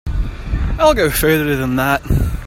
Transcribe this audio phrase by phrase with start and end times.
[0.79, 2.01] I'll go further than that.